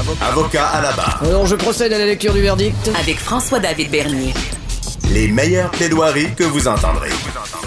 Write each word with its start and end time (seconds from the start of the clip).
Avocat 0.00 0.66
à 0.66 0.80
la 0.80 0.92
barre. 0.92 1.20
Alors, 1.22 1.44
je 1.44 1.54
procède 1.56 1.92
à 1.92 1.98
la 1.98 2.06
lecture 2.06 2.32
du 2.32 2.40
verdict. 2.40 2.90
Avec 2.98 3.16
François-David 3.16 3.90
Bernier. 3.90 4.32
Les 5.12 5.28
meilleures 5.28 5.70
plaidoiries 5.70 6.34
que 6.34 6.44
vous 6.44 6.68
entendrez. 6.68 7.10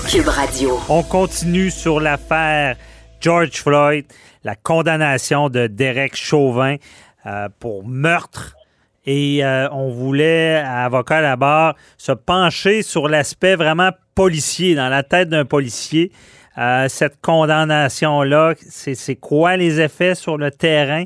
Cube 0.10 0.28
Radio. 0.28 0.80
On 0.90 1.04
continue 1.04 1.70
sur 1.70 2.00
l'affaire 2.00 2.78
George 3.22 3.52
Floyd, 3.52 4.06
la 4.44 4.56
condamnation 4.56 5.50
de 5.50 5.68
Derek 5.68 6.16
Chauvin 6.16 6.78
euh, 7.28 7.50
pour 7.60 7.85
meurtre. 7.85 8.56
Et 9.06 9.46
euh, 9.46 9.70
on 9.72 9.92
voulait, 9.92 10.56
à 10.56 10.86
avocat 10.86 11.18
à 11.18 11.22
la 11.22 11.36
barre, 11.36 11.76
se 12.00 12.13
pencher 12.13 12.81
sur 12.81 13.10
l'aspect 13.10 13.56
vraiment 13.56 13.92
policier, 14.15 14.74
dans 14.74 14.90
la 14.90 15.04
tête 15.04 15.29
d'un 15.29 15.46
policier. 15.46 16.12
Euh, 16.58 16.88
cette 16.90 17.22
condamnation-là, 17.22 18.55
c'est 18.68 19.16
quoi 19.18 19.55
les 19.55 19.80
effets 19.80 20.16
sur 20.16 20.38
le 20.40 20.50
terrain? 20.50 21.04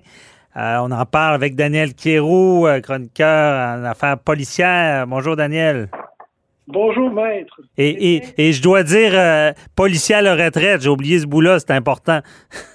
Euh, 0.58 0.78
on 0.82 0.92
en 0.92 1.06
parle 1.06 1.36
avec 1.36 1.56
Daniel 1.56 1.94
Kérou, 1.94 2.68
chroniqueur 2.82 3.78
en 3.80 3.84
affaires 3.84 4.18
policières. 4.18 5.06
Bonjour, 5.06 5.36
Daniel. 5.36 5.90
Bonjour, 6.68 7.10
maître. 7.10 7.62
Et, 7.78 8.16
et, 8.16 8.24
et, 8.38 8.52
je 8.52 8.62
dois 8.62 8.84
dire, 8.84 9.12
euh, 9.14 9.54
policier 9.74 10.16
à 10.16 10.22
la 10.22 10.36
retraite, 10.36 10.82
j'ai 10.82 10.90
oublié 10.90 11.18
ce 11.18 11.26
bout-là, 11.26 11.60
c'est 11.60 11.72
important. 11.72 12.20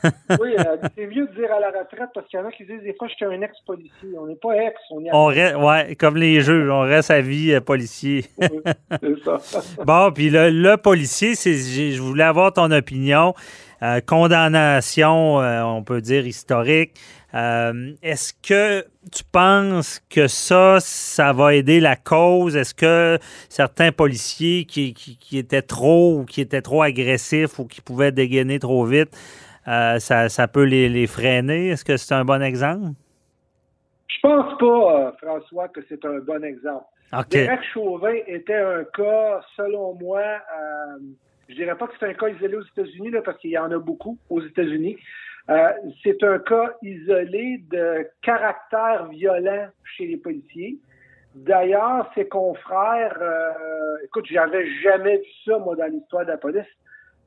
oui, 0.40 0.54
euh, 0.58 0.76
c'est 0.96 1.06
mieux 1.06 1.26
de 1.26 1.34
dire 1.34 1.52
à 1.52 1.60
la 1.60 1.68
retraite 1.68 2.08
parce 2.14 2.26
qu'il 2.28 2.40
y 2.40 2.42
en 2.42 2.46
a 2.46 2.52
qui 2.52 2.64
disent 2.64 2.82
des 2.82 2.94
fois, 2.94 3.06
je 3.08 3.14
suis 3.14 3.26
un 3.26 3.42
ex-policier. 3.42 4.08
On 4.18 4.26
n'est 4.26 4.36
pas 4.36 4.56
ex, 4.56 4.80
on 4.90 5.04
est 5.04 5.10
on 5.12 5.26
reste, 5.26 5.56
ouais, 5.56 5.94
comme 5.96 6.16
les 6.16 6.40
juges, 6.40 6.70
on 6.70 6.80
reste 6.80 7.10
à 7.10 7.20
vie 7.20 7.52
euh, 7.52 7.60
policier. 7.60 8.24
oui, 8.40 8.62
c'est 9.02 9.40
ça. 9.40 9.60
bon, 9.84 10.10
puis 10.10 10.30
le, 10.30 10.48
le 10.48 10.78
policier, 10.78 11.34
c'est, 11.34 11.52
je 11.52 12.00
voulais 12.00 12.24
avoir 12.24 12.54
ton 12.54 12.70
opinion. 12.70 13.34
Euh, 13.82 14.00
condamnation, 14.00 15.40
euh, 15.40 15.60
on 15.62 15.82
peut 15.82 16.00
dire 16.00 16.24
historique. 16.24 16.92
Euh, 17.34 17.92
est-ce 18.02 18.34
que 18.34 18.84
tu 19.10 19.24
penses 19.30 20.00
que 20.10 20.26
ça, 20.26 20.78
ça 20.80 21.32
va 21.32 21.54
aider 21.54 21.80
la 21.80 21.96
cause? 21.96 22.56
Est-ce 22.56 22.74
que 22.74 23.18
certains 23.48 23.92
policiers 23.92 24.64
qui, 24.64 24.92
qui, 24.92 25.16
qui, 25.16 25.38
étaient 25.38 25.62
trop 25.62 26.18
ou 26.18 26.24
qui 26.24 26.40
étaient 26.40 26.60
trop 26.60 26.82
agressifs 26.82 27.58
ou 27.58 27.66
qui 27.66 27.80
pouvaient 27.80 28.12
dégainer 28.12 28.58
trop 28.58 28.84
vite, 28.84 29.16
ça, 29.64 30.28
ça, 30.28 30.48
peut 30.48 30.64
les, 30.64 30.88
les 30.88 31.06
freiner? 31.06 31.68
Est-ce 31.68 31.84
que 31.84 31.96
c'est 31.96 32.14
un 32.14 32.24
bon 32.24 32.42
exemple? 32.42 32.94
Je 34.08 34.20
pense 34.20 34.58
pas, 34.58 35.16
François, 35.22 35.68
que 35.68 35.80
c'est 35.88 36.04
un 36.04 36.18
bon 36.18 36.44
exemple. 36.44 36.84
Okay. 37.12 37.44
Derek 37.44 37.60
Chauvin 37.74 38.14
était 38.26 38.56
un 38.56 38.84
cas, 38.84 39.40
selon 39.54 39.94
moi, 39.94 40.22
euh, 40.22 40.98
je 41.46 41.54
dirais 41.54 41.76
pas 41.76 41.86
que 41.86 41.92
c'est 42.00 42.06
un 42.06 42.14
cas 42.14 42.28
isolé 42.28 42.56
aux 42.56 42.62
États-Unis, 42.62 43.10
parce 43.22 43.36
qu'il 43.38 43.50
y 43.50 43.58
en 43.58 43.70
a 43.70 43.78
beaucoup 43.78 44.16
aux 44.30 44.40
États-Unis. 44.40 44.96
Euh, 45.50 45.72
c'est 46.02 46.22
un 46.22 46.38
cas 46.38 46.74
isolé 46.82 47.62
de 47.70 48.08
caractère 48.22 49.06
violent 49.06 49.68
chez 49.96 50.06
les 50.06 50.16
policiers. 50.16 50.78
D'ailleurs, 51.34 52.10
ses 52.14 52.28
confrères, 52.28 53.16
euh, 53.20 53.96
écoute, 54.04 54.26
j'avais 54.30 54.66
jamais 54.82 55.16
vu 55.16 55.30
ça, 55.44 55.58
moi, 55.58 55.74
dans 55.74 55.86
l'histoire 55.86 56.24
de 56.24 56.30
la 56.30 56.36
police. 56.36 56.66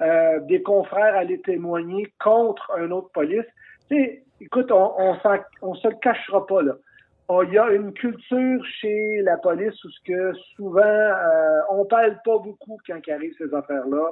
Euh, 0.02 0.40
des 0.42 0.62
confrères 0.62 1.16
allaient 1.16 1.40
témoigner 1.40 2.14
contre 2.24 2.72
un 2.78 2.92
autre 2.92 3.10
police. 3.12 3.46
Tu 3.90 3.98
sais, 3.98 4.24
écoute, 4.42 4.72
on, 4.72 4.94
on, 4.98 5.18
on 5.62 5.76
se 5.76 5.88
le 5.88 5.96
cachera 5.96 6.46
pas, 6.46 6.62
là. 6.62 6.74
Il 7.30 7.54
y 7.54 7.58
a 7.58 7.72
une 7.72 7.92
culture 7.94 8.64
chez 8.80 9.22
la 9.24 9.38
police 9.38 9.84
où 9.84 9.90
ce 9.90 10.00
que 10.06 10.34
souvent 10.56 10.82
euh, 10.84 11.60
on 11.72 11.84
parle 11.86 12.20
pas 12.24 12.38
beaucoup 12.38 12.78
quand 12.86 13.00
il 13.08 13.14
arrive 13.14 13.34
ces 13.38 13.52
affaires-là. 13.52 14.12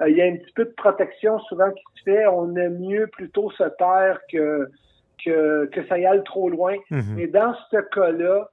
Euh, 0.00 0.08
il 0.08 0.16
y 0.16 0.22
a 0.22 0.24
un 0.24 0.36
petit 0.36 0.52
peu 0.54 0.64
de 0.64 0.72
protection 0.76 1.38
souvent 1.40 1.70
qui 1.70 1.82
se 1.98 2.04
fait. 2.04 2.26
On 2.26 2.56
aime 2.56 2.78
mieux 2.78 3.06
plutôt 3.08 3.50
se 3.50 3.64
taire 3.78 4.18
que 4.32 4.68
que, 5.24 5.66
que 5.66 5.86
ça 5.86 5.98
y 5.98 6.06
aille 6.06 6.24
trop 6.24 6.48
loin. 6.48 6.76
Mhm. 6.90 7.14
Mais 7.16 7.26
dans 7.26 7.54
ce 7.70 7.76
cas-là, 7.94 8.48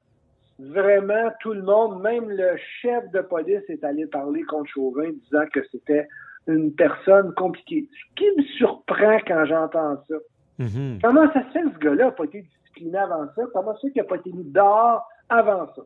vraiment 0.60 1.32
tout 1.40 1.54
le 1.54 1.64
monde, 1.64 2.02
même 2.02 2.30
le 2.30 2.56
chef 2.82 3.10
de 3.12 3.22
police 3.22 3.64
est 3.70 3.84
allé 3.84 4.06
parler 4.08 4.44
contre 4.44 4.70
Chauvin 4.72 5.10
disant 5.10 5.46
que 5.54 5.62
c'était 5.72 6.08
une 6.48 6.74
personne 6.74 7.34
compliquée. 7.36 7.88
Ce 7.92 8.16
qui 8.16 8.26
me 8.38 8.44
surprend 8.58 9.20
quand 9.26 9.46
j'entends 9.46 10.04
ça. 10.08 10.16
Mhm. 10.60 11.00
Comment 11.02 11.32
ça 11.32 11.44
se 11.48 11.52
fait 11.52 11.64
ce 11.64 11.80
gars-là 11.80 12.06
n'a 12.06 12.12
pas 12.12 12.26
été 12.26 12.46
discipliné 12.82 12.98
avant 12.98 13.26
ça? 13.36 13.44
Comment 13.54 13.74
ça 13.74 13.90
qu'il 13.90 14.02
n'a 14.02 14.04
pas 14.08 14.16
été 14.16 14.32
mis 14.32 14.44
dehors 14.44 15.08
avant 15.30 15.68
ça? 15.76 15.82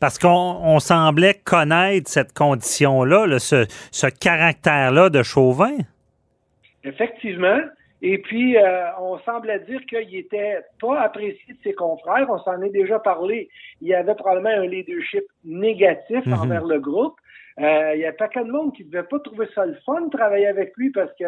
Parce 0.00 0.18
qu'on 0.18 0.28
on 0.28 0.78
semblait 0.78 1.34
connaître 1.34 2.10
cette 2.10 2.32
condition-là, 2.32 3.26
là, 3.26 3.38
ce, 3.38 3.66
ce 3.92 4.06
caractère-là 4.06 5.10
de 5.10 5.22
Chauvin. 5.22 5.76
Effectivement. 6.84 7.58
Et 8.02 8.18
puis, 8.18 8.56
euh, 8.58 8.84
on 9.00 9.18
semblait 9.20 9.60
dire 9.60 9.80
qu'il 9.86 10.14
était 10.16 10.60
pas 10.80 11.00
apprécié 11.00 11.54
de 11.54 11.58
ses 11.64 11.72
confrères. 11.72 12.26
On 12.28 12.38
s'en 12.40 12.60
est 12.62 12.70
déjà 12.70 12.98
parlé. 12.98 13.48
Il 13.80 13.88
y 13.88 13.94
avait 13.94 14.14
probablement 14.14 14.50
un 14.50 14.66
leadership 14.66 15.24
négatif 15.44 16.24
Mhm. 16.26 16.34
envers 16.34 16.64
le 16.64 16.78
groupe. 16.78 17.14
Euh, 17.58 17.94
il 17.94 18.00
y 18.00 18.06
a 18.06 18.12
pas 18.12 18.28
de 18.28 18.50
monde 18.50 18.74
qui 18.74 18.84
devait 18.84 19.02
pas 19.02 19.18
trouver 19.20 19.48
ça 19.54 19.64
le 19.64 19.76
fun 19.86 20.02
de 20.02 20.10
travailler 20.10 20.46
avec 20.46 20.76
lui 20.76 20.90
parce 20.90 21.10
que 21.18 21.24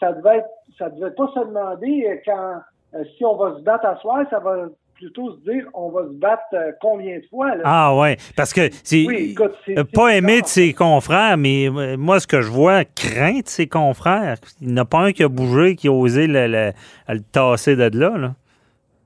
ça 0.00 0.12
devait 0.12 0.38
être, 0.38 0.48
ça 0.78 0.88
devait 0.88 1.10
pas 1.10 1.30
se 1.34 1.40
demander 1.40 2.22
quand 2.24 2.60
euh, 2.94 3.04
si 3.16 3.24
on 3.24 3.36
va 3.36 3.56
se 3.56 3.62
battre 3.62 3.86
à 3.86 3.96
soir, 3.98 4.24
ça 4.30 4.38
va 4.40 4.68
plutôt 4.94 5.32
se 5.36 5.40
dire 5.50 5.64
on 5.74 5.90
va 5.90 6.02
se 6.04 6.12
battre 6.14 6.42
euh, 6.54 6.72
combien 6.80 7.18
de 7.18 7.24
fois. 7.30 7.54
Là? 7.54 7.62
Ah 7.64 7.96
ouais, 7.96 8.16
parce 8.36 8.52
que 8.52 8.62
c'est 8.82 9.04
Oui, 9.06 9.34
euh, 9.70 9.84
pas 9.94 10.16
aimé 10.16 10.40
de 10.42 10.46
ses 10.46 10.72
confrères, 10.74 11.36
mais 11.36 11.68
moi 11.96 12.18
ce 12.20 12.26
que 12.26 12.40
je 12.40 12.50
vois, 12.50 12.84
craint 12.84 13.38
de 13.40 13.46
ses 13.48 13.68
confrères. 13.68 14.36
Il 14.60 14.68
n'y 14.68 14.74
en 14.74 14.82
a 14.82 14.84
pas 14.84 14.98
un 15.00 15.12
qui 15.12 15.22
a 15.22 15.28
bougé, 15.28 15.76
qui 15.76 15.86
a 15.88 15.92
osé 15.92 16.26
le, 16.26 16.46
le- 16.48 16.72
le 17.08 17.20
tasser 17.32 17.76
de 17.76 17.96
là. 17.96 18.16
là. 18.18 18.34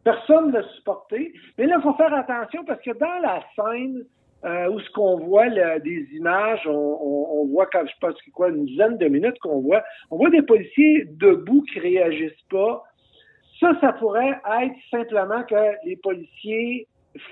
Personne 0.04 0.49
ne 0.49 0.53
l'a 0.54 0.62
supporté. 0.76 1.32
Mais 1.59 1.66
là, 1.66 1.76
il 1.78 1.82
faut 1.82 1.94
faire 1.94 2.12
attention 2.14 2.64
parce 2.66 2.81
que 2.82 2.91
dans 2.99 3.20
la 3.22 3.41
scène 3.54 4.03
euh, 4.44 4.69
où 4.70 4.81
ce 4.81 4.91
qu'on 4.91 5.19
voit 5.19 5.47
là, 5.47 5.78
des 5.78 6.09
images, 6.14 6.66
on, 6.66 6.72
on, 7.00 7.43
on 7.43 7.47
voit 7.47 7.66
quand 7.66 7.84
je 7.87 7.93
pense 8.00 8.14
que 8.22 8.31
quoi, 8.32 8.49
une 8.49 8.64
dizaine 8.64 8.99
de 8.99 9.06
minutes 9.06 9.38
qu'on 9.41 9.60
voit, 9.60 9.82
on 10.10 10.16
voit 10.16 10.31
des 10.31 10.43
policiers 10.43 11.04
debout 11.20 11.62
qui 11.72 11.78
réagissent 11.78 12.32
pas. 12.50 12.82
Ça, 13.62 13.73
ça 13.81 13.93
pourrait 13.95 14.39
être 14.61 14.75
simplement 14.91 15.43
que 15.45 15.87
les 15.87 15.97
policiers, 15.97 16.87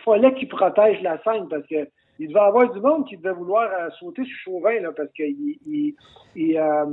fallait 0.05 0.33
qu'ils 0.35 0.49
protègent 0.49 1.03
la 1.03 1.23
scène 1.23 1.49
parce 1.49 1.67
que 1.67 1.89
il 2.19 2.29
devait 2.29 2.41
avoir 2.41 2.71
du 2.71 2.81
monde 2.81 3.07
qui 3.09 3.17
devait 3.17 3.33
vouloir 3.33 3.71
euh, 3.71 3.89
sauter 3.99 4.23
sur 4.25 4.37
Chauvin 4.45 4.79
là, 4.81 4.91
parce 4.95 5.09
que 5.17 5.23
euh, 5.23 6.87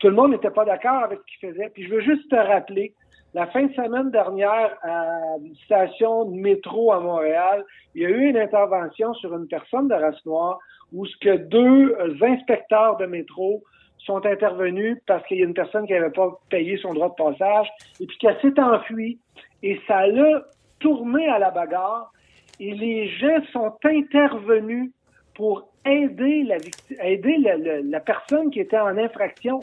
tout 0.00 0.08
le 0.08 0.14
monde 0.14 0.32
n'était 0.32 0.50
pas 0.50 0.64
d'accord 0.64 1.04
avec 1.04 1.20
ce 1.20 1.24
qu'il 1.38 1.50
faisait. 1.50 1.68
Puis 1.70 1.84
je 1.84 1.94
veux 1.94 2.00
juste 2.00 2.28
te 2.28 2.34
rappeler, 2.34 2.92
la 3.34 3.46
fin 3.46 3.66
de 3.66 3.72
semaine 3.74 4.10
dernière, 4.10 4.76
à 4.82 5.36
une 5.40 5.54
station 5.64 6.24
de 6.24 6.34
métro 6.34 6.92
à 6.92 6.98
Montréal, 6.98 7.64
il 7.94 8.02
y 8.02 8.06
a 8.06 8.08
eu 8.08 8.28
une 8.30 8.36
intervention 8.36 9.14
sur 9.14 9.32
une 9.36 9.46
personne 9.46 9.86
de 9.86 9.94
race 9.94 10.24
noire 10.26 10.58
où 10.92 11.06
ce 11.06 11.16
que 11.18 11.36
deux 11.36 11.94
euh, 11.94 12.16
inspecteurs 12.22 12.96
de 12.96 13.06
métro 13.06 13.62
sont 13.98 14.24
intervenus 14.24 14.98
parce 15.06 15.26
qu'il 15.26 15.38
y 15.38 15.42
a 15.42 15.44
une 15.46 15.54
personne 15.54 15.86
qui 15.86 15.92
n'avait 15.92 16.10
pas 16.10 16.30
payé 16.50 16.76
son 16.78 16.94
droit 16.94 17.08
de 17.10 17.14
passage 17.14 17.68
et 18.00 18.06
puis 18.06 18.16
qu'elle 18.18 18.38
s'est 18.40 18.60
enfuie 18.60 19.18
et 19.62 19.80
ça 19.86 20.06
l'a 20.06 20.42
tourné 20.80 21.28
à 21.28 21.38
la 21.38 21.50
bagarre 21.50 22.12
et 22.60 22.72
les 22.72 23.08
gens 23.08 23.40
sont 23.52 23.72
intervenus 23.84 24.90
pour 25.34 25.68
aider 25.84 26.42
la 26.44 26.56
aider 27.04 27.36
la, 27.38 27.56
la- 27.82 28.00
personne 28.00 28.50
qui 28.50 28.60
était 28.60 28.78
en 28.78 28.96
infraction. 28.98 29.60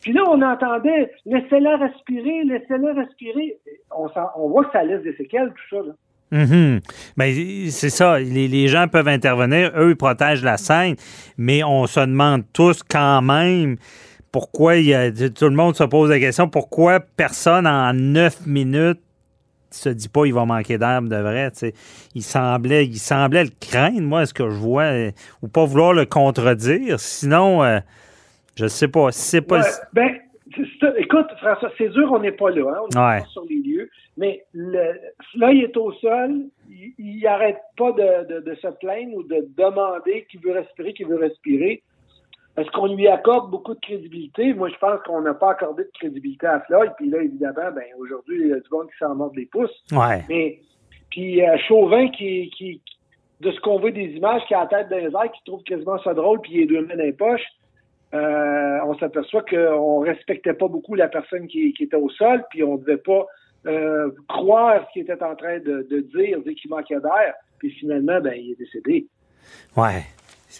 Puis 0.00 0.12
là, 0.12 0.22
on 0.28 0.40
entendait 0.42 1.10
laissez-la 1.26 1.76
respirer, 1.76 2.44
laissez-la 2.44 2.92
respirer. 2.94 3.58
On, 3.94 4.08
on 4.36 4.48
voit 4.48 4.64
que 4.66 4.72
ça 4.72 4.84
laisse 4.84 5.02
des 5.02 5.14
séquelles, 5.16 5.52
tout 5.52 5.76
ça. 5.76 5.82
Là. 5.82 5.92
Mhm. 6.30 6.80
Ben, 7.16 7.70
c'est 7.70 7.90
ça. 7.90 8.18
Les, 8.18 8.48
les 8.48 8.68
gens 8.68 8.86
peuvent 8.88 9.08
intervenir, 9.08 9.72
eux, 9.76 9.90
ils 9.90 9.96
protègent 9.96 10.44
la 10.44 10.56
scène, 10.58 10.96
mais 11.36 11.64
on 11.64 11.86
se 11.86 12.00
demande 12.00 12.44
tous 12.52 12.82
quand 12.82 13.22
même 13.22 13.76
pourquoi 14.30 14.76
il 14.76 14.86
y 14.86 14.94
a, 14.94 15.10
tout 15.10 15.48
le 15.48 15.54
monde 15.54 15.74
se 15.74 15.84
pose 15.84 16.10
la 16.10 16.20
question 16.20 16.48
pourquoi 16.48 17.00
personne 17.00 17.66
en 17.66 17.92
neuf 17.94 18.44
minutes 18.46 19.00
se 19.70 19.88
dit 19.88 20.08
pas 20.08 20.24
il 20.26 20.34
va 20.34 20.44
manquer 20.44 20.78
d'herbe 20.78 21.08
de 21.08 21.16
vrai. 21.16 21.50
tu 21.50 21.58
sais. 21.58 21.74
Il 22.14 22.22
semblait, 22.22 22.86
il 22.86 22.98
semblait 22.98 23.44
le 23.44 23.50
craindre, 23.60 24.00
moi, 24.00 24.24
ce 24.24 24.32
que 24.32 24.48
je 24.48 24.54
vois, 24.54 24.84
euh, 24.84 25.10
ou 25.42 25.48
pas 25.48 25.64
vouloir 25.64 25.92
le 25.92 26.06
contredire. 26.06 26.98
Sinon, 26.98 27.62
euh, 27.62 27.78
je 28.54 28.66
sais 28.66 28.88
pas. 28.88 29.12
Si 29.12 29.22
c'est 29.22 29.40
pas. 29.42 29.60
Ouais, 29.60 29.68
ben. 29.92 30.10
Écoute, 30.96 31.26
François, 31.38 31.70
c'est 31.78 31.88
dur, 31.90 32.10
on 32.12 32.18
n'est 32.20 32.32
pas 32.32 32.50
là. 32.50 32.70
Hein, 32.70 32.80
on 32.94 32.98
Ouais. 32.98 33.20
pas 33.20 33.26
sur 33.26 33.44
les 33.48 33.56
lieux. 33.56 33.90
Mais 34.16 34.44
le, 34.52 34.92
là, 35.36 35.52
il 35.52 35.64
est 35.64 35.76
au 35.76 35.92
sol. 35.92 36.46
Il- 36.70 37.20
n'arrête 37.22 37.58
pas 37.76 37.92
de, 37.92 38.26
de- 38.34 38.40
de 38.40 38.54
se 38.56 38.68
plaindre 38.80 39.14
ou 39.14 39.22
de 39.22 39.46
demander 39.56 40.26
qu'il 40.30 40.40
veut 40.40 40.52
respirer, 40.52 40.92
qu'il 40.94 41.06
veut 41.06 41.16
respirer. 41.18 41.82
Est-ce 42.56 42.70
qu'on 42.72 42.92
lui 42.94 43.06
accorde 43.06 43.50
beaucoup 43.50 43.74
de 43.74 43.80
crédibilité? 43.80 44.52
Moi, 44.54 44.68
je 44.68 44.76
pense 44.78 45.00
qu'on 45.06 45.20
n'a 45.20 45.34
pas 45.34 45.52
accordé 45.52 45.84
de 45.84 45.90
crédibilité 45.94 46.46
à 46.46 46.60
Floyd. 46.60 46.90
Puis 46.96 47.08
là, 47.08 47.22
évidemment, 47.22 47.70
ben 47.74 47.84
aujourd'hui, 47.98 48.38
il 48.40 48.48
y 48.48 48.52
a 48.52 48.56
du 48.60 48.68
monde 48.72 48.88
qui 48.90 48.98
s'en 48.98 49.14
mord 49.14 49.30
des 49.30 49.46
pouces. 49.46 49.84
Ouais. 49.92 50.22
Mais 50.28 50.58
puis 51.10 51.42
euh, 51.42 51.56
Chauvin 51.68 52.08
qui, 52.08 52.50
qui 52.50 52.82
de 53.40 53.52
ce 53.52 53.60
qu'on 53.60 53.78
voit 53.78 53.92
des 53.92 54.06
images 54.16 54.42
qui 54.48 54.54
a 54.54 54.60
la 54.60 54.66
tête 54.66 54.88
dans 54.88 54.96
les 54.96 55.04
airs, 55.04 55.30
qui 55.32 55.44
trouve 55.46 55.62
quasiment 55.62 55.98
ça 56.02 56.12
drôle, 56.14 56.40
puis 56.40 56.52
il 56.54 56.60
est 56.62 56.66
deux 56.66 56.80
mains 56.84 56.96
dans 56.96 57.04
les 57.04 57.12
poches, 57.12 57.46
euh, 58.14 58.78
on 58.86 58.98
s'aperçoit 58.98 59.42
qu'on 59.42 60.00
respectait 60.00 60.54
pas 60.54 60.68
beaucoup 60.68 60.94
la 60.94 61.08
personne 61.08 61.46
qui, 61.46 61.74
était 61.78 61.96
au 61.96 62.08
sol, 62.08 62.42
puis 62.50 62.62
on 62.62 62.76
devait 62.76 62.96
pas 62.96 63.26
euh, 63.66 64.10
croire 64.28 64.86
ce 64.86 64.92
qu'il 64.92 65.02
était 65.02 65.22
en 65.22 65.36
train 65.36 65.58
de, 65.58 65.86
dire, 66.14 66.40
dire 66.40 66.54
qu'il 66.54 66.70
manquait 66.70 67.00
d'air, 67.00 67.34
puis 67.58 67.70
finalement, 67.72 68.20
ben, 68.20 68.32
il 68.34 68.52
est 68.52 68.58
décédé. 68.58 69.06
Ouais. 69.76 70.04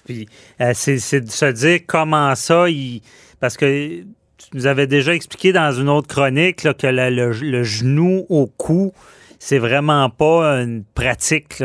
Puis, 0.04 0.28
euh, 0.60 0.72
c'est 0.74 1.20
de 1.22 1.30
se 1.30 1.46
dire 1.52 1.80
comment 1.86 2.34
ça, 2.34 2.68
il... 2.68 3.00
parce 3.40 3.56
que 3.56 4.00
tu 4.00 4.48
nous 4.52 4.66
avais 4.66 4.86
déjà 4.86 5.14
expliqué 5.14 5.52
dans 5.52 5.72
une 5.72 5.88
autre 5.88 6.08
chronique 6.08 6.62
là, 6.64 6.74
que 6.74 6.86
le, 6.86 7.62
genou 7.62 8.26
au 8.28 8.46
cou, 8.46 8.92
c'est 9.38 9.58
vraiment 9.58 10.10
pas 10.10 10.60
une 10.60 10.84
pratique, 10.84 11.62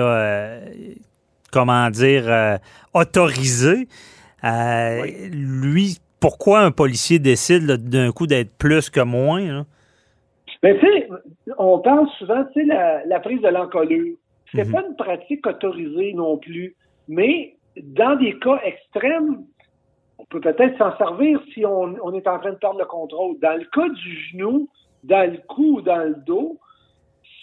comment 1.52 1.90
dire, 1.90 2.60
autorisée. 2.94 3.88
Euh, 4.46 5.02
Oui. 5.04 5.30
Lui, 5.32 5.98
pourquoi 6.20 6.62
un 6.62 6.72
policier 6.72 7.20
décide 7.20 7.66
d'un 7.66 8.12
coup 8.12 8.28
d'être 8.28 8.58
plus 8.58 8.90
que 8.90 9.02
moins? 9.02 9.42
là? 9.42 9.66
Mais 10.62 10.80
tu 10.80 10.86
sais, 10.86 11.10
on 11.58 11.80
parle 11.80 12.08
souvent, 12.18 12.44
tu 12.54 12.62
sais, 12.62 12.66
la, 12.66 13.06
la 13.06 13.20
prise 13.20 13.42
de 13.42 13.50
l'encolure. 13.50 14.16
C'est 14.56 14.66
Mhm. 14.66 14.72
pas 14.72 14.84
une 14.88 14.96
pratique 14.96 15.46
autorisée 15.48 16.14
non 16.14 16.38
plus, 16.38 16.76
mais 17.08 17.56
dans 17.82 18.16
des 18.18 18.38
cas 18.40 18.60
extrêmes, 18.64 19.44
on 20.20 20.26
peut 20.26 20.40
peut-être 20.40 20.78
s'en 20.78 20.96
servir 20.98 21.42
si 21.54 21.66
on, 21.66 21.96
on 22.04 22.14
est 22.14 22.28
en 22.28 22.40
train 22.40 22.52
de 22.52 22.58
perdre 22.58 22.80
le 22.80 22.86
contrôle. 22.86 23.36
Dans 23.42 23.58
le 23.58 23.66
cas 23.66 23.90
du 23.90 24.16
genou, 24.32 24.70
dans 25.04 25.30
le 25.30 25.38
cou 25.48 25.78
ou 25.78 25.82
dans 25.82 26.04
le 26.08 26.16
dos, 26.26 26.58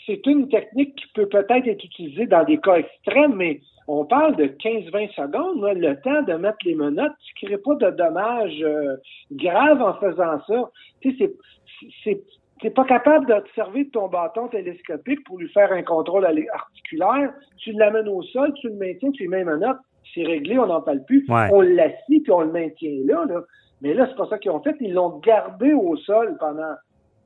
c'est 0.06 0.24
une 0.26 0.48
technique 0.48 0.94
qui 0.96 1.06
peut 1.14 1.26
peut-être 1.28 1.66
être 1.66 1.84
utilisée 1.84 2.26
dans 2.26 2.44
des 2.44 2.58
cas 2.58 2.76
extrêmes, 2.76 3.34
mais 3.34 3.60
on 3.92 4.04
parle 4.04 4.36
de 4.36 4.44
15-20 4.44 5.08
secondes, 5.14 5.62
là, 5.62 5.74
le 5.74 6.00
temps 6.00 6.22
de 6.22 6.34
mettre 6.34 6.58
les 6.64 6.74
menottes. 6.74 7.12
Tu 7.34 7.44
ne 7.44 7.48
crées 7.50 7.58
pas 7.58 7.74
de 7.76 7.90
dommages 7.96 8.62
euh, 8.62 8.96
graves 9.32 9.82
en 9.82 9.94
faisant 9.94 10.38
ça. 10.46 10.70
Tu 11.00 11.16
sais, 11.16 11.32
c'est- 12.04 12.22
n'es 12.62 12.70
pas 12.70 12.84
capable 12.84 13.26
d'observer 13.26 13.88
ton 13.88 14.08
bâton 14.08 14.48
télescopique 14.48 15.24
pour 15.24 15.38
lui 15.38 15.48
faire 15.48 15.72
un 15.72 15.82
contrôle 15.82 16.26
articulaire. 16.52 17.32
Tu 17.56 17.72
l'amènes 17.72 18.08
au 18.08 18.22
sol, 18.22 18.52
tu 18.60 18.68
le 18.68 18.74
maintiens, 18.74 19.10
tu 19.12 19.22
lui 19.22 19.28
mets 19.30 19.42
une 19.42 19.56
note, 19.56 19.78
c'est 20.14 20.24
réglé, 20.24 20.58
on 20.58 20.66
n'en 20.66 20.82
parle 20.82 21.02
plus. 21.04 21.24
Ouais. 21.28 21.48
On 21.52 21.62
l'assit 21.62 22.22
puis 22.22 22.30
on 22.32 22.42
le 22.42 22.52
maintient 22.52 22.98
là. 23.06 23.24
là. 23.26 23.40
Mais 23.80 23.94
là, 23.94 24.06
c'est 24.08 24.16
pas 24.16 24.26
ça 24.28 24.38
qu'ils 24.38 24.50
ont 24.50 24.60
fait. 24.60 24.76
Ils 24.80 24.92
l'ont 24.92 25.18
gardé 25.20 25.72
au 25.72 25.96
sol 25.96 26.36
pendant 26.38 26.74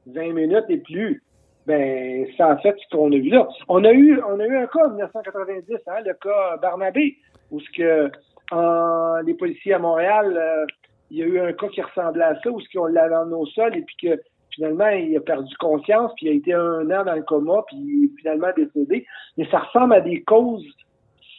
20 0.07 0.33
minutes 0.35 0.67
et 0.69 0.79
plus. 0.79 1.23
Ben, 1.67 2.27
c'est 2.37 2.43
en 2.43 2.59
fait 2.59 2.77
ce 2.79 2.95
qu'on 2.97 3.11
a 3.13 3.17
vu 3.17 3.31
là. 3.31 3.49
On 3.69 3.83
a 3.85 3.93
eu, 3.93 4.21
on 4.29 4.39
a 4.39 4.47
eu 4.47 4.57
un 4.57 4.67
cas 4.67 4.87
en 4.87 4.91
1990, 4.91 5.77
hein, 5.87 6.01
le 6.05 6.13
cas 6.15 6.57
Barnabé, 6.61 7.17
où 7.51 7.59
ce 7.61 7.71
que 7.71 8.11
en- 8.53 9.21
les 9.25 9.35
policiers 9.35 9.73
à 9.75 9.79
Montréal, 9.79 10.37
euh, 10.37 10.67
il 11.11 11.19
y 11.19 11.23
a 11.23 11.27
eu 11.27 11.41
un 11.41 11.53
cas 11.55 11.69
qui 11.69 11.81
ressemblait 11.81 12.25
à 12.25 12.39
ça, 12.43 12.51
où 12.51 12.61
ce 12.61 12.69
qu'on 12.77 12.87
l'avait 12.87 13.15
emmené 13.17 13.35
au 13.37 13.47
sol 13.47 13.75
et 13.77 13.83
puis 13.83 13.97
que 14.03 14.21
finalement 14.55 14.89
il 14.89 15.17
a 15.17 15.21
perdu 15.21 15.55
conscience, 15.57 16.13
puis 16.17 16.27
il 16.27 16.31
a 16.31 16.33
été 16.35 16.53
un 16.53 16.91
an 16.91 17.05
dans 17.05 17.15
le 17.15 17.23
coma, 17.23 17.63
puis 17.67 17.77
il 17.77 18.05
est 18.05 18.19
finalement 18.21 18.49
décédé. 18.57 19.07
Mais 19.39 19.47
ça 19.51 19.61
ressemble 19.61 19.95
à 19.95 20.01
des 20.01 20.23
causes. 20.23 20.65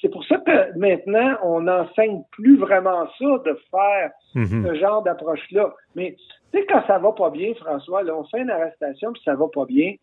C'est 0.01 0.09
pour 0.09 0.25
ça 0.25 0.37
que 0.37 0.77
maintenant 0.77 1.35
on 1.43 1.61
n'enseigne 1.61 2.23
plus 2.31 2.57
vraiment 2.57 3.05
ça 3.19 3.25
de 3.45 3.57
faire 3.71 4.11
Mhm. 4.35 4.65
ce 4.67 4.73
genre 4.75 5.01
d'approche-là. 5.03 5.73
Mais 5.95 6.15
tu 6.51 6.59
sais, 6.59 6.65
quand 6.67 6.81
ça 6.87 6.97
va 6.97 7.11
pas 7.11 7.29
bien, 7.29 7.53
François, 7.55 8.03
là, 8.03 8.15
on 8.17 8.23
fait 8.25 8.41
une 8.41 8.49
arrestation 8.49 9.13
puis 9.13 9.21
ça 9.23 9.35
va 9.35 9.45
pas 9.53 9.65
bien, 9.65 9.93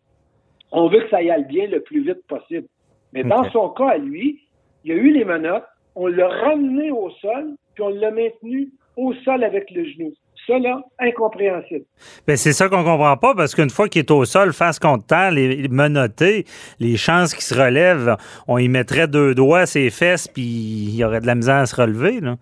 on 0.72 0.88
veut 0.88 1.00
que 1.00 1.10
ça 1.10 1.22
y 1.22 1.30
aille 1.30 1.46
bien 1.46 1.66
le 1.68 1.80
plus 1.80 2.02
vite 2.02 2.26
possible. 2.26 2.66
Mais 3.12 3.22
dans 3.22 3.48
son 3.50 3.68
cas 3.70 3.90
à 3.90 3.98
lui, 3.98 4.40
il 4.84 4.90
y 4.90 4.94
a 4.94 4.96
eu 4.96 5.12
les 5.12 5.24
menottes, 5.24 5.64
on 5.94 6.06
l'a 6.06 6.28
ramené 6.28 6.90
au 6.90 7.10
sol, 7.20 7.54
puis 7.74 7.84
on 7.84 7.90
l'a 7.90 8.10
maintenu 8.10 8.70
au 8.96 9.12
sol 9.24 9.44
avec 9.44 9.70
le 9.70 9.84
genou. 9.84 10.12
Ça, 10.46 10.58
là, 10.58 10.82
incompréhensible. 10.98 11.84
Ben, 12.26 12.36
c'est 12.36 12.52
ça 12.52 12.68
qu'on 12.68 12.82
comprend 12.82 13.16
pas 13.16 13.34
parce 13.36 13.54
qu'une 13.54 13.70
fois 13.70 13.88
qu'il 13.88 14.00
est 14.00 14.10
au 14.10 14.24
sol, 14.24 14.52
face 14.52 14.80
contre 14.80 15.06
terre, 15.06 15.30
les 15.30 15.54
les 15.54 15.68
menottés, 15.68 16.46
les 16.80 16.96
chances 16.96 17.32
qu'il 17.32 17.44
se 17.44 17.54
relève, 17.54 18.16
on 18.48 18.58
y 18.58 18.68
mettrait 18.68 19.06
deux 19.06 19.36
doigts 19.36 19.66
ses 19.66 19.90
fesses 19.90 20.26
puis 20.26 20.42
il 20.42 20.96
y 20.96 21.04
aurait 21.04 21.20
de 21.20 21.26
la 21.26 21.36
misère 21.36 21.56
à 21.56 21.66
se 21.66 21.76
relever. 21.80 22.20
Là. 22.20 22.38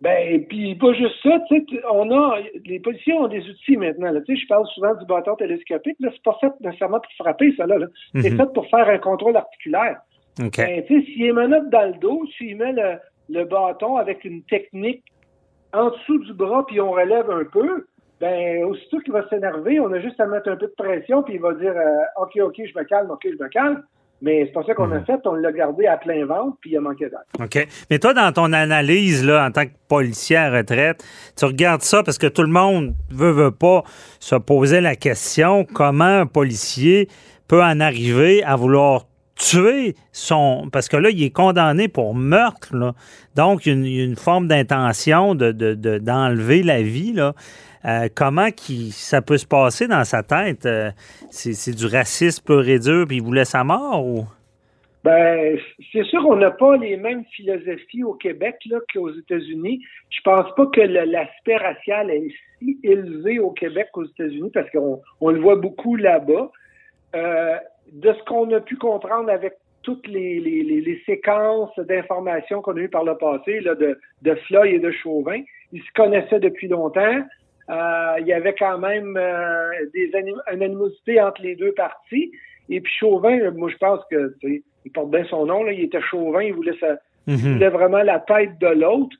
Ben, 0.00 0.46
puis 0.46 0.74
pas 0.76 0.94
juste 0.94 1.16
ça, 1.22 1.38
tu 1.48 1.58
sais, 1.58 1.80
on 1.90 2.10
a, 2.10 2.38
les 2.64 2.80
policiers 2.80 3.12
ont 3.12 3.28
des 3.28 3.46
outils 3.48 3.76
maintenant, 3.76 4.10
là. 4.10 4.20
Tu 4.22 4.34
sais, 4.34 4.40
je 4.42 4.46
parle 4.48 4.66
souvent 4.68 4.94
du 4.94 5.04
bâton 5.04 5.36
télescopique, 5.36 5.96
là, 6.00 6.08
c'est 6.12 6.22
pas 6.22 6.38
fait 6.40 6.52
nécessairement 6.60 7.00
pour 7.00 7.12
frapper, 7.18 7.52
ça, 7.56 7.66
là. 7.66 7.76
là. 7.78 7.86
C'est 8.14 8.30
Mhm. 8.30 8.38
fait 8.38 8.52
pour 8.54 8.66
faire 8.70 8.88
un 8.88 8.98
contrôle 8.98 9.36
articulaire. 9.36 9.98
OK. 10.42 10.56
Ben, 10.56 10.82
tu 10.86 11.00
sais, 11.00 11.06
s'il 11.06 11.26
est 11.26 11.32
menotte 11.32 11.68
dans 11.68 11.86
le 11.92 11.98
dos, 11.98 12.22
s'il 12.38 12.56
met 12.56 12.72
le, 12.72 12.94
le 13.28 13.44
bâton 13.44 13.96
avec 13.96 14.24
une 14.24 14.42
technique 14.44 15.04
en 15.74 15.90
dessous 15.90 16.18
du 16.24 16.32
bras, 16.32 16.64
puis 16.66 16.80
on 16.80 16.92
relève 16.92 17.30
un 17.30 17.44
peu, 17.44 17.86
ben, 18.20 18.64
aussitôt 18.64 19.00
qu'il 19.00 19.12
va 19.12 19.28
s'énerver, 19.28 19.80
on 19.80 19.92
a 19.92 20.00
juste 20.00 20.18
à 20.18 20.26
mettre 20.26 20.48
un 20.48 20.56
peu 20.56 20.66
de 20.66 20.74
pression, 20.76 21.22
puis 21.22 21.34
il 21.34 21.40
va 21.40 21.52
dire 21.54 21.74
euh, 21.76 22.22
OK, 22.22 22.38
OK, 22.42 22.56
je 22.56 22.78
me 22.78 22.84
calme, 22.84 23.10
OK, 23.10 23.24
je 23.24 23.42
me 23.42 23.48
calme. 23.48 23.82
Mais 24.22 24.44
c'est 24.44 24.52
pas 24.52 24.62
ça 24.64 24.74
qu'on 24.74 24.90
a 24.92 25.00
fait, 25.00 25.20
on 25.24 25.34
l'a 25.34 25.52
gardé 25.52 25.86
à 25.86 25.96
plein 25.96 26.26
ventre, 26.26 26.56
puis 26.60 26.70
il 26.70 26.76
a 26.76 26.80
manqué 26.80 27.08
d'air. 27.08 27.20
OK. 27.40 27.66
Mais 27.90 27.98
toi, 27.98 28.12
dans 28.12 28.32
ton 28.32 28.52
analyse, 28.52 29.24
là, 29.24 29.46
en 29.46 29.50
tant 29.50 29.64
que 29.64 29.72
policier 29.88 30.36
à 30.36 30.50
retraite, 30.50 31.02
tu 31.36 31.44
regardes 31.46 31.82
ça 31.82 32.02
parce 32.02 32.18
que 32.18 32.26
tout 32.26 32.42
le 32.42 32.48
monde 32.48 32.94
veut, 33.10 33.30
veut 33.30 33.50
pas 33.50 33.82
se 34.18 34.36
poser 34.36 34.80
la 34.80 34.96
question 34.96 35.64
comment 35.64 36.20
un 36.20 36.26
policier 36.26 37.08
peut 37.48 37.62
en 37.62 37.80
arriver 37.80 38.44
à 38.44 38.56
vouloir 38.56 39.06
tuer 39.40 39.94
son. 40.12 40.68
Parce 40.70 40.88
que 40.88 40.96
là, 40.96 41.10
il 41.10 41.22
est 41.22 41.30
condamné 41.30 41.88
pour 41.88 42.14
meurtre, 42.14 42.76
là. 42.76 42.92
Donc, 43.34 43.66
une, 43.66 43.86
une 43.86 44.16
forme 44.16 44.46
d'intention 44.46 45.34
de, 45.34 45.50
de- 45.50 45.74
de- 45.74 45.98
d'enlever 45.98 46.62
la 46.62 46.82
vie, 46.82 47.12
là. 47.12 47.32
Euh, 47.86 48.08
comment 48.14 48.50
qui, 48.50 48.90
ça 48.92 49.22
peut 49.22 49.38
se 49.38 49.46
passer 49.46 49.88
dans 49.88 50.04
sa 50.04 50.22
tête? 50.22 50.66
Euh, 50.66 50.90
c'est, 51.30 51.74
du 51.74 51.86
racisme 51.86 52.44
pur 52.44 52.68
et 52.68 52.78
dur, 52.78 53.06
puis 53.08 53.16
il 53.16 53.22
voulait 53.22 53.46
sa 53.46 53.64
mort 53.64 54.06
ou? 54.06 54.26
Ben, 55.02 55.58
c'est 55.90 56.04
sûr 56.04 56.22
qu'on 56.22 56.36
n'a 56.36 56.50
pas 56.50 56.76
les 56.76 56.98
mêmes 56.98 57.24
philosophies 57.34 58.04
au 58.04 58.12
Québec 58.12 58.56
qu'aux 58.92 59.10
États-Unis. 59.10 59.80
Je 60.10 60.20
pense 60.22 60.54
pas 60.54 60.66
que 60.66 60.82
l'aspect 60.82 61.56
racial 61.56 62.10
est 62.10 62.28
si 62.58 62.78
élevé 62.82 63.38
au 63.38 63.50
Québec 63.52 63.88
qu'aux 63.94 64.04
États-Unis 64.04 64.50
parce 64.52 64.70
qu'on 64.70 65.00
on 65.22 65.30
le 65.30 65.40
voit 65.40 65.56
beaucoup 65.56 65.96
là-bas. 65.96 66.50
Euh, 67.16 67.56
de 67.92 68.12
ce 68.12 68.22
qu'on 68.24 68.50
a 68.52 68.60
pu 68.60 68.76
comprendre 68.76 69.30
avec 69.30 69.54
toutes 69.82 70.06
les, 70.06 70.38
les, 70.40 70.62
les, 70.62 70.80
les 70.82 71.00
séquences 71.06 71.74
d'informations 71.78 72.60
qu'on 72.62 72.76
a 72.76 72.80
eues 72.80 72.88
par 72.88 73.04
le 73.04 73.16
passé 73.16 73.60
là, 73.60 73.74
de, 73.74 73.98
de 74.22 74.34
Floyd 74.46 74.74
et 74.74 74.78
de 74.78 74.90
Chauvin, 74.90 75.40
ils 75.72 75.80
se 75.82 75.92
connaissaient 75.94 76.40
depuis 76.40 76.68
longtemps. 76.68 77.20
Euh, 77.70 78.14
il 78.20 78.26
y 78.26 78.32
avait 78.32 78.54
quand 78.58 78.78
même 78.78 79.16
euh, 79.16 79.70
des 79.94 80.10
anim- 80.14 80.42
une 80.52 80.62
animosité 80.62 81.20
entre 81.20 81.40
les 81.42 81.56
deux 81.56 81.72
parties. 81.72 82.30
Et 82.68 82.80
puis 82.80 82.92
Chauvin, 82.98 83.50
moi 83.52 83.70
je 83.70 83.76
pense 83.78 84.00
que 84.10 84.34
tu 84.40 84.48
sais, 84.56 84.62
il 84.84 84.92
porte 84.92 85.10
bien 85.10 85.24
son 85.24 85.46
nom, 85.46 85.62
là, 85.64 85.72
il 85.72 85.84
était 85.84 86.00
Chauvin, 86.02 86.42
il 86.42 86.52
voulait, 86.52 86.76
sa- 86.78 86.98
il 87.26 87.34
Mhm. 87.34 87.52
voulait 87.54 87.68
vraiment 87.70 88.02
la 88.02 88.18
tête 88.20 88.58
de 88.60 88.66
l'autre. 88.68 89.16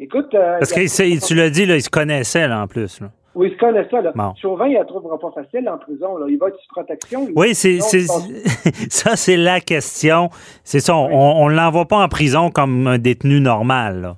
Écoute, 0.00 0.32
euh, 0.34 0.58
Parce 0.58 0.72
que 0.72 1.26
tu 1.26 1.34
l'as 1.34 1.50
dit, 1.50 1.66
là, 1.66 1.74
il 1.74 1.82
se 1.82 1.90
connaissait 1.90 2.46
là, 2.46 2.62
en 2.62 2.66
plus. 2.68 3.00
là. 3.00 3.08
Oui, 3.34 3.48
il 3.48 3.54
se 3.54 3.58
connaît 3.58 3.88
ça. 3.90 4.00
Là. 4.00 4.12
Bon. 4.14 4.34
Chauvin, 4.40 4.66
il 4.66 4.74
la 4.74 4.84
trouvera 4.84 5.18
pas 5.18 5.30
facile 5.30 5.68
en 5.68 5.78
prison. 5.78 6.16
Là. 6.16 6.26
Il 6.28 6.38
va 6.38 6.48
être 6.48 6.58
sous 6.58 6.68
protection. 6.68 7.26
lui. 7.26 7.32
Oui, 7.36 7.54
c'est, 7.54 7.78
ça, 8.90 9.16
c'est 9.16 9.36
la 9.36 9.60
question. 9.60 10.30
C'est 10.64 10.80
ça, 10.80 10.96
on 10.96 11.48
ne 11.48 11.54
l'envoie 11.54 11.86
pas 11.86 11.98
en 12.02 12.08
prison 12.08 12.50
comme 12.50 12.86
un 12.86 12.98
détenu 12.98 13.40
normal. 13.40 14.00
là. 14.00 14.16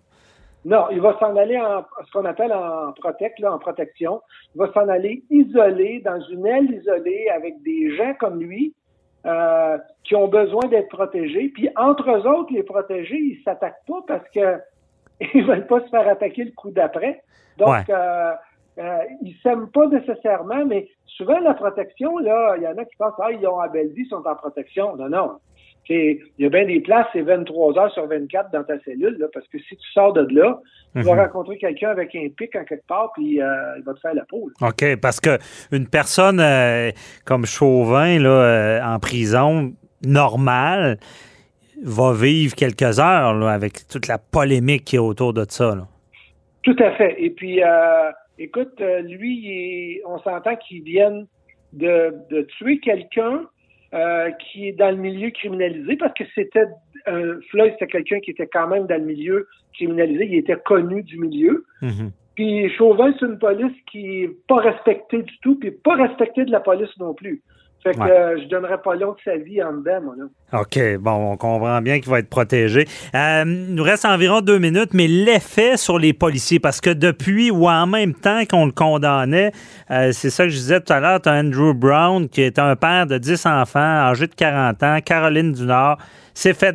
Non, 0.67 0.87
il 0.91 1.01
va 1.01 1.17
s'en 1.19 1.35
aller 1.37 1.59
en 1.59 1.85
ce 2.07 2.13
qu'on 2.13 2.27
appelle 2.27 2.53
en 2.53 2.93
protect, 2.93 3.39
là, 3.39 3.55
en 3.55 3.59
protection. 3.59 4.21
Il 4.55 4.59
va 4.59 4.71
s'en 4.75 4.89
aller 4.89 5.23
isolé, 5.31 6.03
dans 6.05 6.21
une 6.31 6.47
aile 6.47 6.71
isolée, 6.71 7.29
avec 7.35 7.63
des 7.63 7.97
gens 7.97 8.13
comme 8.21 8.41
lui, 8.41 8.75
euh, 9.27 9.79
qui 10.05 10.15
ont 10.17 10.29
besoin 10.29 10.67
d'être 10.69 10.89
protégés. 10.89 11.51
Puis 11.55 11.71
entre 11.77 12.11
eux 12.11 12.27
autres, 12.29 12.53
les 12.53 12.63
protégés, 12.63 13.17
ils 13.19 13.41
s'attaquent 13.43 13.85
pas 13.89 14.01
parce 14.07 14.29
que 14.35 14.59
ils 15.35 15.45
veulent 15.47 15.67
pas 15.67 15.81
se 15.81 15.89
faire 15.89 16.07
attaquer 16.07 16.45
le 16.45 16.53
coup 16.53 16.71
d'après. 16.71 17.23
Donc, 17.57 17.69
Ouais. 17.69 17.85
euh, 17.89 18.33
euh, 18.79 18.99
ils 19.23 19.35
s'aiment 19.43 19.69
pas 19.71 19.87
nécessairement, 19.89 20.65
mais 20.67 20.89
souvent 21.07 21.39
la 21.41 21.55
protection, 21.55 22.19
là, 22.19 22.55
il 22.57 22.63
y 22.63 22.67
en 22.67 22.77
a 22.79 22.85
qui 22.85 22.97
pensent, 22.99 23.15
ah, 23.21 23.31
ils 23.33 23.47
ont 23.47 23.59
à 23.59 23.69
belle 23.69 23.89
vie, 23.89 24.03
ils 24.03 24.09
sont 24.09 24.23
en 24.27 24.35
protection. 24.35 24.97
Non, 24.97 25.09
non. 25.09 25.33
Il 25.93 26.21
y 26.39 26.47
a 26.47 26.49
bien 26.51 26.67
des 26.67 26.79
places, 26.81 27.07
c'est 27.13 27.23
23 27.23 27.77
heures 27.77 27.93
sur 27.93 28.07
24 28.07 28.53
dans 28.53 28.63
ta 28.63 28.79
cellule, 28.81 29.17
là, 29.19 29.27
parce 29.35 29.49
que 29.49 29.59
si 29.59 29.77
tu 29.77 29.91
sors 29.93 30.13
de 30.13 30.21
là, 30.33 30.61
tu 30.95 31.03
vas 31.03 31.15
Mhm. 31.15 31.21
rencontrer 31.21 31.59
quelqu'un 31.59 31.89
avec 31.91 32.15
un 32.15 32.29
pic 32.37 32.55
en 32.55 32.63
quelque 32.65 32.87
part, 32.87 33.11
puis 33.13 33.43
euh, 33.43 33.47
il 33.77 33.83
va 33.83 33.95
te 33.95 33.99
faire 34.01 34.15
la 34.15 34.25
peau. 34.25 34.51
là. 34.61 34.69
OK, 34.69 35.01
parce 35.01 35.19
que 35.21 35.39
une 35.73 35.89
personne 35.89 36.39
euh, 36.39 36.93
comme 37.25 37.45
Chauvin, 37.45 38.21
là, 38.21 38.29
euh, 38.31 38.81
en 38.85 39.01
prison, 39.01 39.73
normale, 40.07 40.99
va 41.83 42.13
vivre 42.13 42.55
quelques 42.55 43.01
heures 43.01 43.35
là, 43.35 43.51
avec 43.51 43.89
toute 43.89 44.07
la 44.07 44.19
polémique 44.19 44.85
qui 44.85 44.97
est 44.97 45.01
autour 45.01 45.33
de 45.33 45.45
ça. 45.49 45.75
là. 45.75 45.89
Tout 46.63 46.77
à 46.79 46.93
fait. 46.93 47.17
Et 47.19 47.31
puis, 47.31 47.63
euh, 47.65 48.11
écoute, 48.41 48.81
euh, 48.81 49.01
lui, 49.03 49.39
il 49.39 49.51
est- 49.51 50.03
on 50.07 50.19
s'entend 50.21 50.57
qu'il 50.57 50.83
vienne 50.83 51.27
de, 51.73 52.13
de 52.31 52.43
tuer 52.43 52.79
quelqu'un 52.79 53.47
euh, 53.93 54.31
qui 54.39 54.69
est 54.69 54.73
dans 54.73 54.91
le 54.91 54.97
milieu 54.97 55.31
criminalisé, 55.31 55.97
parce 55.97 56.15
que 56.15 56.25
c'était 56.35 56.65
euh, 57.09 57.41
Floyd, 57.51 57.73
c'était 57.73 57.87
quelqu'un 57.87 58.21
qui 58.21 58.31
était 58.31 58.47
quand 58.47 58.69
même 58.69 58.87
dans 58.87 58.99
le 59.01 59.05
milieu 59.05 59.49
criminalisé, 59.75 60.27
il 60.27 60.35
était 60.37 60.57
connu 60.65 61.03
du 61.03 61.19
milieu. 61.19 61.65
Mhm. 61.83 62.13
Puis 62.37 62.71
Chauvin, 62.77 63.13
c'est 63.19 63.27
une 63.27 63.39
police 63.39 63.77
qui 63.91 64.23
est 64.23 64.31
pas 64.47 64.57
respectée 64.57 65.23
du 65.23 65.39
tout, 65.43 65.59
puis 65.59 65.71
pas 65.73 65.95
respectée 65.95 66.45
de 66.45 66.53
la 66.53 66.61
police 66.61 66.97
non 66.99 67.15
plus. 67.15 67.43
Fait 67.83 67.95
que 67.95 67.99
Ouais. 68.01 68.11
euh, 68.11 68.39
je 68.43 68.49
donnerais 68.49 68.77
pas 68.83 68.95
l'autre 68.95 69.21
sa 69.25 69.37
vie 69.37 69.63
en 69.63 69.73
dedans, 69.73 70.01
moi, 70.03 70.15
là. 70.19 70.61
OK, 70.61 70.79
bon, 71.01 71.33
on 71.33 71.37
comprend 71.39 71.81
bien 71.81 71.99
qu'il 72.01 72.11
va 72.11 72.19
être 72.19 72.29
protégé. 72.29 72.87
Euh, 73.15 73.43
il 73.47 73.75
nous 73.75 73.83
reste 73.83 74.05
environ 74.05 74.43
deux 74.43 74.59
minutes, 74.59 74.91
mais 74.93 75.07
l'effet 75.09 75.77
sur 75.79 75.99
les 75.99 76.13
policiers, 76.13 76.61
parce 76.61 76.81
que 76.83 76.91
depuis 76.91 77.51
ou 77.51 77.69
en 77.69 77.87
même 77.87 78.13
temps 78.15 78.43
qu'on 78.45 78.67
le 78.67 78.73
condamnait, 78.73 79.53
euh, 79.91 80.13
c'est 80.13 80.29
ça 80.29 80.45
que 80.45 80.51
je 80.51 80.57
disais 80.57 80.81
tout 80.81 80.93
à 80.93 81.01
l'heure, 81.01 81.23
tu 81.23 81.31
as 81.31 81.33
Andrew 81.41 81.73
Brown, 81.73 82.29
qui 82.29 82.43
est 82.43 82.59
un 82.59 82.77
père 82.77 83.07
de 83.07 83.17
10 83.17 83.47
enfants, 83.47 83.79
âgé 83.81 84.27
de 84.27 84.35
40 84.35 84.83
ans, 84.83 84.99
Caroline 85.03 85.53
du 85.53 85.63
Nord, 85.65 85.97
s'est 86.35 86.55
fait 86.55 86.75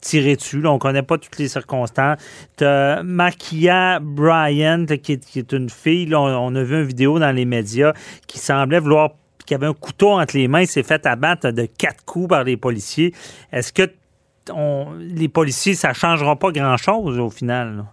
tirer 0.00 0.36
dessus. 0.36 0.60
Là, 0.60 0.70
on 0.70 0.74
ne 0.74 0.78
connaît 0.78 1.02
pas 1.02 1.18
toutes 1.18 1.38
les 1.38 1.48
circonstances. 1.48 2.18
Tu 2.56 2.64
as 2.64 3.02
Makia 3.02 4.00
Bryant, 4.00 4.84
qui 5.02 5.12
est, 5.12 5.24
qui 5.26 5.38
est 5.38 5.52
une 5.52 5.68
fille, 5.70 6.06
là, 6.06 6.20
on, 6.20 6.52
on 6.52 6.54
a 6.56 6.62
vu 6.62 6.76
une 6.76 6.86
vidéo 6.86 7.18
dans 7.18 7.32
les 7.32 7.44
médias, 7.44 7.92
qui 8.26 8.38
semblait 8.38 8.80
vouloir 8.80 9.10
qui 9.46 9.54
avait 9.54 9.66
un 9.66 9.74
couteau 9.74 10.10
entre 10.10 10.36
les 10.36 10.48
mains, 10.48 10.64
s'est 10.64 10.82
fait 10.82 11.06
abattre 11.06 11.50
de 11.50 11.66
quatre 11.66 12.04
coups 12.04 12.28
par 12.28 12.44
les 12.44 12.56
policiers. 12.56 13.12
Est-ce 13.52 13.72
que 13.72 13.90
les 14.98 15.28
policiers, 15.28 15.74
ça 15.74 15.90
ne 15.90 15.94
changera 15.94 16.36
pas 16.36 16.50
grand-chose 16.50 17.18
au 17.18 17.30
final? 17.30 17.84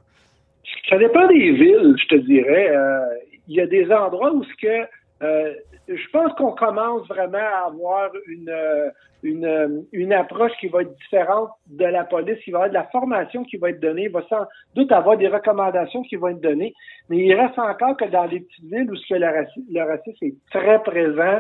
Ça 0.90 0.98
dépend 0.98 1.28
des 1.28 1.52
villes, 1.52 1.96
je 2.02 2.08
te 2.08 2.16
dirais. 2.16 2.70
Euh, 2.70 3.00
Il 3.48 3.56
y 3.56 3.62
a 3.62 3.68
des 3.68 3.92
endroits 3.92 4.34
où 4.34 4.44
ce 4.44 4.56
que 4.62 4.88
euh, 5.22 5.54
je 5.88 6.10
pense 6.12 6.34
qu'on 6.34 6.52
commence 6.54 7.08
vraiment 7.08 7.38
à 7.38 7.68
avoir 7.68 8.10
une, 8.28 8.50
euh, 8.50 8.90
une, 9.24 9.46
euh, 9.46 9.82
une 9.92 10.14
approche 10.14 10.52
qui 10.60 10.68
va 10.68 10.82
être 10.82 10.96
différente 10.96 11.50
de 11.68 11.86
la 11.86 12.04
police. 12.04 12.38
Il 12.48 12.54
va 12.54 12.60
y 12.60 12.62
avoir 12.62 12.70
de 12.70 12.74
la 12.74 12.84
formation 12.86 13.44
qui 13.44 13.58
va 13.58 13.70
être 13.70 13.80
donnée. 13.80 14.06
Il 14.06 14.12
va 14.12 14.24
sans 14.30 14.46
doute 14.76 14.92
avoir 14.92 15.18
des 15.18 15.28
recommandations 15.28 16.02
qui 16.04 16.16
vont 16.16 16.30
être 16.30 16.42
données. 16.42 16.74
Mais 17.10 17.18
il 17.18 17.34
reste 17.34 17.60
encore 17.60 17.98
que 17.98 18.06
dans 18.06 18.26
les 18.26 18.40
petites 18.40 18.66
villes 18.66 18.90
où 18.92 18.96
ce 18.96 19.14
que 19.14 19.20
le, 19.20 19.28
raci- 19.28 19.66
le 19.72 19.84
racisme 19.84 20.26
est 20.26 20.36
très 20.50 20.82
présent, 20.82 21.40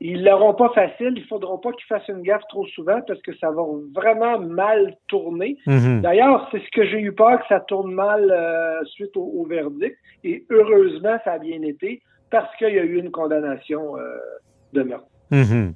ils 0.00 0.24
l'auront 0.24 0.54
pas 0.54 0.70
facile. 0.70 1.12
Il 1.16 1.24
faudra 1.26 1.60
pas 1.60 1.70
qu'ils 1.72 1.86
fassent 1.86 2.08
une 2.08 2.22
gaffe 2.22 2.42
trop 2.48 2.66
souvent 2.66 3.00
parce 3.06 3.22
que 3.22 3.36
ça 3.36 3.52
va 3.52 3.62
vraiment 3.94 4.40
mal 4.40 4.96
tourner. 5.06 5.56
Mhm. 5.66 6.00
D'ailleurs, 6.00 6.48
c'est 6.50 6.58
ce 6.58 6.70
que 6.72 6.84
j'ai 6.84 7.00
eu 7.00 7.12
peur 7.12 7.38
que 7.40 7.46
ça 7.48 7.60
tourne 7.60 7.92
mal 7.92 8.28
euh, 8.28 8.84
suite 8.86 9.16
au, 9.16 9.22
au 9.22 9.46
verdict. 9.46 9.96
Et 10.24 10.44
heureusement, 10.50 11.16
ça 11.24 11.34
a 11.34 11.38
bien 11.38 11.62
été 11.62 12.02
parce 12.32 12.56
qu'il 12.56 12.74
y 12.74 12.78
a 12.78 12.82
eu 12.82 12.98
une 12.98 13.12
condamnation 13.12 13.96
euh, 13.96 14.16
de 14.72 14.82
meurtre. 14.82 15.06
Mhm. 15.30 15.74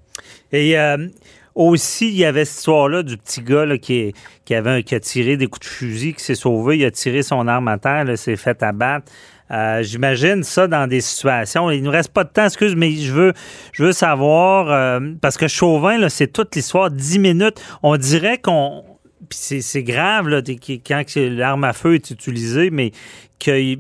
Et 0.53 0.79
euh, 0.79 1.07
aussi, 1.55 2.09
il 2.09 2.17
y 2.17 2.25
avait 2.25 2.45
cette 2.45 2.59
histoire-là 2.59 3.03
du 3.03 3.17
petit 3.17 3.43
gars 3.43 3.67
qui, 3.79 4.15
avait 4.51 4.83
qui 4.83 4.95
a 4.95 5.01
tiré 5.01 5.37
des 5.37 5.47
coups 5.47 5.67
de 5.67 5.71
fusil, 5.71 6.15
qui 6.15 6.25
s'est 6.25 6.35
sauvé. 6.35 6.79
Il 6.79 6.85
a 6.85 6.91
tiré 6.91 7.23
son 7.23 7.47
arme 7.47 7.69
à 7.69 7.79
terre, 7.79 8.19
s'est 8.19 8.37
fait 8.37 8.63
abattre. 8.63 9.13
Euh, 9.51 9.83
J'imagine 9.83 10.43
ça 10.43 10.67
dans 10.67 10.89
des 10.89 11.03
situations. 11.03 11.71
Il 11.71 11.83
nous 11.83 11.91
reste 11.91 12.13
pas 12.13 12.25
de 12.25 12.31
temps, 12.31 12.47
excuse, 12.47 12.75
mais 12.75 12.91
je 12.91 13.13
veux, 13.13 13.33
je 13.73 13.85
veux 13.85 13.93
savoir, 13.93 15.01
parce 15.21 15.37
que 15.37 15.47
Chauvin, 15.49 16.09
c'est 16.09 16.33
toute 16.33 16.57
l'histoire, 16.57 16.91
10 16.91 17.19
minutes. 17.19 17.63
On 17.83 17.97
dirait 17.97 18.39
qu'on. 18.39 18.83
C'est 19.31 19.83
grave 19.83 20.29
là, 20.29 20.41
quand 20.87 21.03
l'arme 21.17 21.65
à 21.65 21.73
feu 21.73 21.95
est 21.95 22.11
utilisée, 22.11 22.71
mais 22.71 22.93
que 23.41 23.77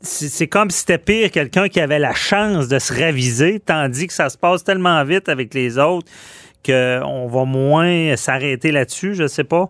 c'est 0.00 0.48
comme 0.48 0.70
si 0.70 0.80
c'était 0.80 0.98
pire 0.98 1.30
quelqu'un 1.30 1.68
qui 1.68 1.80
avait 1.80 1.98
la 1.98 2.12
chance 2.14 2.68
de 2.68 2.78
se 2.78 2.92
raviser, 2.92 3.60
tandis 3.60 4.06
que 4.06 4.12
ça 4.12 4.28
se 4.28 4.38
passe 4.38 4.64
tellement 4.64 5.02
vite 5.04 5.28
avec 5.28 5.52
les 5.54 5.78
autres 5.78 6.06
qu'on 6.64 7.26
va 7.26 7.44
moins 7.44 8.16
s'arrêter 8.16 8.72
là-dessus, 8.72 9.14
je 9.14 9.26
sais 9.26 9.44
pas. 9.44 9.68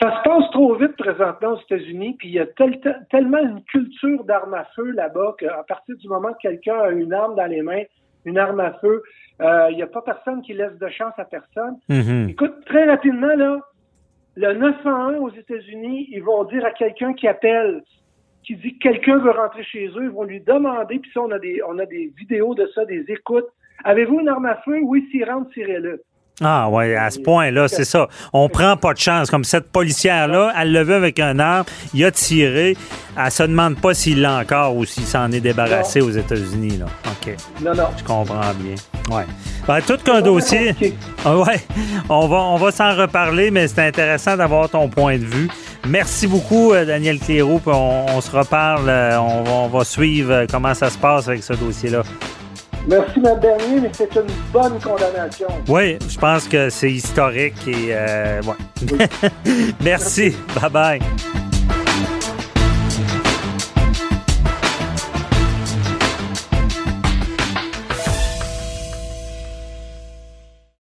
Ça 0.00 0.16
se 0.16 0.28
passe 0.28 0.50
trop 0.52 0.76
vite 0.76 0.96
présentement 0.96 1.54
aux 1.54 1.60
États-Unis, 1.60 2.14
puis 2.18 2.28
il 2.28 2.34
y 2.34 2.38
a 2.38 2.46
tel- 2.46 2.78
tel- 2.80 3.04
tellement 3.10 3.38
une 3.40 3.62
culture 3.64 4.22
d'armes 4.24 4.54
à 4.54 4.64
feu 4.76 4.90
là-bas 4.92 5.34
qu'à 5.40 5.64
partir 5.66 5.96
du 5.96 6.08
moment 6.08 6.32
que 6.34 6.42
quelqu'un 6.48 6.78
a 6.80 6.90
une 6.90 7.12
arme 7.12 7.34
dans 7.34 7.46
les 7.46 7.62
mains, 7.62 7.82
une 8.24 8.38
arme 8.38 8.60
à 8.60 8.74
feu, 8.80 9.02
euh, 9.40 9.68
il 9.70 9.76
n'y 9.76 9.82
a 9.82 9.88
pas 9.88 10.02
personne 10.02 10.42
qui 10.42 10.52
laisse 10.54 10.76
de 10.80 10.88
chance 10.88 11.14
à 11.18 11.24
personne. 11.24 11.76
Mhm. 11.88 12.28
Écoute, 12.30 12.54
très 12.66 12.84
rapidement, 12.88 13.34
là, 13.36 13.58
le 14.36 14.52
911 14.54 15.16
aux 15.20 15.30
États-Unis, 15.36 16.08
ils 16.12 16.22
vont 16.22 16.44
dire 16.44 16.64
à 16.64 16.70
quelqu'un 16.70 17.12
qui 17.12 17.26
appelle, 17.26 17.82
qui 18.48 18.56
dit 18.56 18.78
que 18.78 18.88
quelqu'un 18.88 19.18
veut 19.18 19.30
rentrer 19.30 19.62
chez 19.62 19.88
eux, 19.88 20.04
ils 20.04 20.08
vont 20.08 20.24
lui 20.24 20.40
demander, 20.40 20.98
puis 20.98 21.10
ça, 21.12 21.20
on 21.20 21.30
a 21.30 21.38
des, 21.38 21.60
on 21.68 21.78
a 21.78 21.84
des 21.84 22.10
vidéos 22.16 22.54
de 22.54 22.66
ça, 22.74 22.86
des 22.86 23.04
écoutes. 23.08 23.44
Avez-vous 23.84 24.20
une 24.20 24.28
arme 24.30 24.46
à 24.46 24.56
feu? 24.62 24.78
Oui, 24.82 25.06
s'il 25.10 25.28
rentre, 25.30 25.50
tirez-le. 25.50 26.02
Ah 26.40 26.68
ouais, 26.70 26.94
à 26.94 27.10
ce 27.10 27.18
point-là, 27.18 27.66
c'est 27.66 27.84
ça. 27.84 28.08
On 28.32 28.48
prend 28.48 28.76
pas 28.76 28.92
de 28.94 28.98
chance. 28.98 29.28
Comme 29.28 29.42
cette 29.42 29.72
policière-là, 29.72 30.52
elle 30.56 30.70
l'a 30.72 30.84
vu 30.84 30.92
avec 30.92 31.18
un 31.18 31.38
arme, 31.40 31.64
il 31.94 32.04
a 32.04 32.12
tiré. 32.12 32.76
Elle 33.20 33.30
se 33.32 33.42
demande 33.42 33.80
pas 33.80 33.92
s'il 33.94 34.20
l'a 34.20 34.36
encore 34.38 34.76
ou 34.76 34.84
s'il 34.84 35.02
s'en 35.04 35.32
est 35.32 35.40
débarrassé 35.40 36.00
aux 36.00 36.10
États-Unis. 36.12 36.78
Là. 36.78 36.86
OK. 37.06 37.34
Non, 37.64 37.74
non. 37.74 37.88
Je 37.98 38.04
comprends 38.04 38.54
bien. 38.54 38.76
Ouais. 39.16 39.24
Ben, 39.66 39.80
tout 39.82 39.96
qu'un 39.96 40.20
dossier. 40.20 40.74
Ah 41.24 41.36
ouais, 41.36 41.60
on 42.08 42.28
va, 42.28 42.36
on 42.36 42.56
va 42.56 42.70
s'en 42.70 42.94
reparler, 42.94 43.50
mais 43.50 43.66
c'est 43.66 43.86
intéressant 43.88 44.36
d'avoir 44.36 44.68
ton 44.68 44.88
point 44.88 45.18
de 45.18 45.24
vue. 45.24 45.48
Merci 45.88 46.26
beaucoup, 46.28 46.72
euh, 46.72 46.84
Daniel 46.84 47.18
Cléroux. 47.18 47.58
puis 47.58 47.72
On, 47.74 48.06
on 48.16 48.20
se 48.20 48.30
reparle. 48.30 48.88
euh, 48.88 49.18
On 49.18 49.42
va, 49.42 49.50
on 49.52 49.68
va 49.68 49.84
suivre 49.84 50.32
euh, 50.32 50.46
comment 50.48 50.74
ça 50.74 50.88
se 50.88 50.98
passe 50.98 51.26
avec 51.28 51.42
ce 51.42 51.54
dossier-là. 51.54 52.02
Merci, 52.88 53.18
M. 53.18 53.38
Bernier, 53.40 53.80
mais 53.82 53.90
c'est 53.92 54.14
une 54.16 54.22
bonne 54.50 54.80
condamnation. 54.80 55.48
Oui, 55.68 55.98
je 56.08 56.18
pense 56.18 56.48
que 56.48 56.70
c'est 56.70 56.90
historique 56.90 57.56
et 57.66 57.88
euh, 57.90 58.40
ouais. 58.42 59.08
Merci. 59.84 60.34
Bye 60.54 60.70
bye. 60.70 61.47